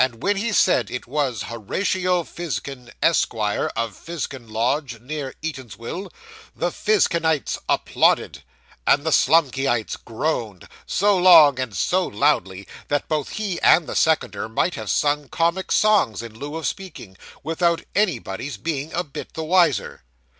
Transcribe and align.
And 0.03 0.23
when 0.23 0.35
he 0.37 0.51
said 0.51 0.89
it 0.89 1.05
was 1.05 1.43
Horatio 1.43 2.23
Fizkin, 2.23 2.91
Esquire, 3.03 3.71
of 3.75 3.95
Fizkin 3.95 4.49
Lodge, 4.49 4.99
near 4.99 5.35
Eatanswill, 5.43 6.11
the 6.55 6.71
Fizkinites 6.71 7.59
applauded, 7.69 8.41
and 8.87 9.03
the 9.03 9.11
Slumkeyites 9.11 9.97
groaned, 10.03 10.67
so 10.87 11.15
long, 11.15 11.59
and 11.59 11.75
so 11.77 12.07
loudly, 12.07 12.67
that 12.87 13.07
both 13.07 13.29
he 13.33 13.61
and 13.61 13.85
the 13.85 13.95
seconder 13.95 14.49
might 14.49 14.73
have 14.73 14.89
sung 14.89 15.29
comic 15.29 15.71
songs 15.71 16.23
in 16.23 16.33
lieu 16.33 16.55
of 16.55 16.65
speaking, 16.65 17.15
without 17.43 17.83
anybody's 17.93 18.57
being 18.57 18.91
a 18.93 19.03
bit 19.03 19.35
the 19.35 19.43
wiser. 19.43 20.01